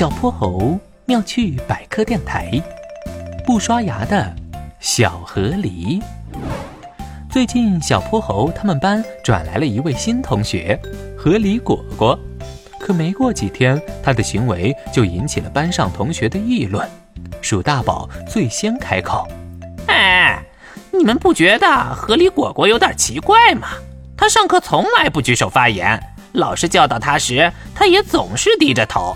[0.00, 2.50] 小泼猴妙趣百科电台，
[3.44, 4.34] 不刷牙的
[4.78, 6.02] 小河狸。
[7.30, 10.80] 最近，小泼猴他们班转来了一位新同学，
[11.18, 12.18] 河狸果果。
[12.78, 16.88] 可没过几天，他的行为就引起了班上同学的议论。
[17.42, 19.28] 鼠大宝最先开口
[19.86, 20.42] ：“哎，
[20.92, 23.68] 你们不觉得河狸果果有点奇怪吗？
[24.16, 29.14] 他上课从来不举手发言，老师教导他时，他也总是低着头。”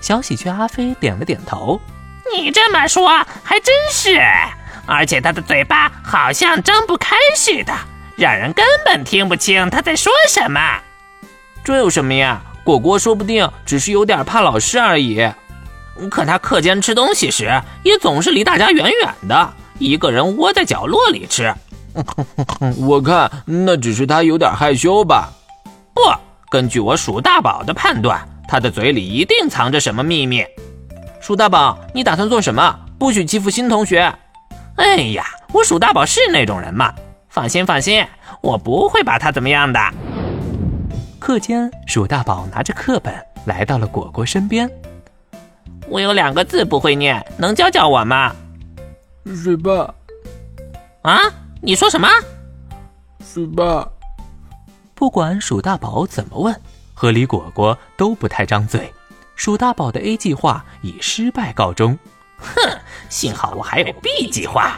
[0.00, 1.80] 小喜鹊阿飞点了点头。
[2.34, 3.08] 你这么说
[3.42, 4.20] 还真是，
[4.86, 7.72] 而且他的嘴巴好像张不开似的，
[8.16, 10.60] 让人根本听不清他在说什么。
[11.64, 12.40] 这有什么呀？
[12.62, 15.28] 果果说不定只是有点怕老师而已。
[16.10, 21.52] 可他课间吃东西时，也总是离大家远远的，一个人窝在角落里吃。
[22.78, 25.30] 我看那只是他有点害羞吧。
[25.92, 26.00] 不，
[26.50, 28.26] 根据我鼠大宝的判断。
[28.50, 30.44] 他的嘴里一定藏着什么秘密，
[31.20, 32.80] 鼠大宝，你打算做什么？
[32.98, 34.12] 不许欺负新同学！
[34.74, 36.92] 哎呀，我鼠大宝是那种人吗？
[37.28, 38.04] 放心放心，
[38.40, 39.78] 我不会把他怎么样的。
[41.20, 44.68] 课间，鼠大宝拿着课本来到了果果身边。
[45.86, 48.34] 我有两个字不会念，能教教我吗？
[49.26, 49.94] 水坝。
[51.02, 51.20] 啊？
[51.62, 52.08] 你说什么？
[53.24, 53.88] 水坝。
[54.92, 56.52] 不管鼠大宝怎么问。
[57.00, 58.92] 河狸果果都不太张嘴，
[59.34, 61.98] 鼠大宝的 A 计划以失败告终。
[62.36, 64.76] 哼，幸好我还有 B 计划。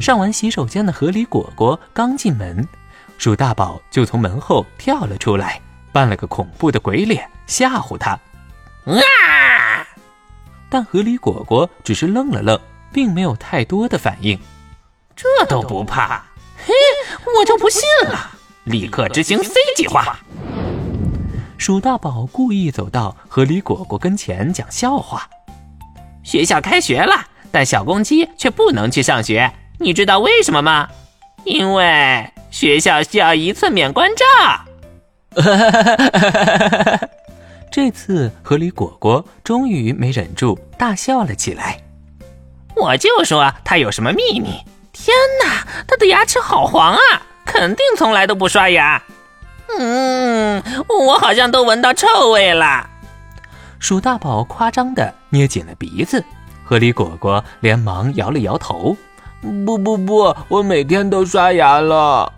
[0.00, 2.66] 上完洗手间的河狸果果刚进门，
[3.16, 5.60] 鼠大宝就从门后跳了出来，
[5.92, 8.10] 扮了个恐怖的鬼脸吓唬他。
[8.84, 8.98] 啊！
[10.68, 12.58] 但河狸果果只是愣了愣，
[12.92, 14.36] 并没有太多的反应。
[15.14, 16.24] 这都不怕？
[16.66, 16.72] 嘿，
[17.38, 18.32] 我就不信了！
[18.64, 20.18] 立刻执行 C 计划。
[21.66, 25.26] 鼠大宝故意走到河狸果果跟前讲笑话
[26.22, 27.14] ：“学校开学了，
[27.50, 29.50] 但小公鸡却不能去上学。
[29.78, 30.86] 你知道为什么吗？
[31.44, 34.26] 因为学校需要一次免关照。
[37.72, 41.80] ”这次河狸果果终于没忍住大笑了起来。
[42.76, 44.50] 我就说他有什么秘密！
[44.92, 49.02] 天哪，他的牙齿好黄啊，肯定从来都不刷牙。
[49.78, 50.53] 嗯，
[51.06, 52.88] 我好像都闻到臭味了。
[53.78, 56.24] 鼠大宝夸张的捏紧了鼻子，
[56.64, 58.96] 河狸果果连忙摇了摇头
[59.66, 62.32] ：“不不不，我每天都刷牙了。”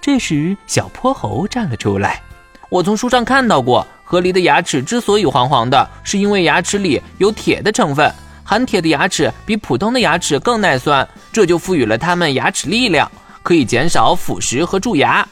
[0.00, 2.20] 这时，小泼猴站了出来
[2.68, 8.12] ：“我从书上看到过，河狸的牙齿之所以黄黄的，是因为牙齿里有铁的成分，
[8.42, 13.08] 含铁的牙齿比普通的牙齿更耐酸，这就赋予了它们牙齿力量，
[13.44, 15.24] 可以减少腐蚀和蛀牙。”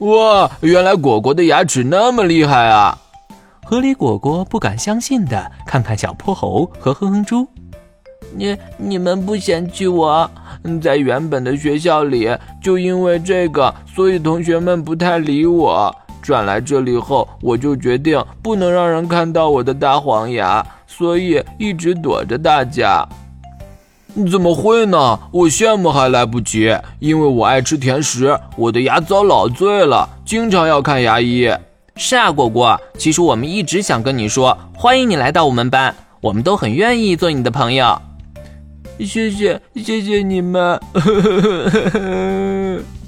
[0.00, 2.96] 哇，原来果果的牙齿那么厉害啊！
[3.66, 7.46] 河狸果果不敢相信的看看小泼猴和哼哼猪，
[8.34, 10.30] 你你们不嫌弃我？
[10.80, 15.94] 在原本的学校里，就因为这个，所以同学们不太理我。
[16.22, 23.06] 转来这里后，我就决定不能让人看到我的大黄牙，所以一直躲着大家。
[24.30, 25.18] 怎么会呢？
[25.32, 31.48] 我羡慕还来不及，因为我爱吃甜食，我的牙遭老醉了，经常要看牙医。
[31.96, 38.00] 是啊，果果，其实我们一直想跟你说，欢迎你来到我们班，我们都很愿意做你的朋友。
[38.98, 40.80] 谢谢，谢谢你们。